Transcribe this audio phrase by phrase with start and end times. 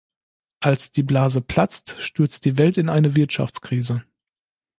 [0.61, 4.03] Als die Blase platzt, stürzt die Welt in eine Wirtschaftskrise.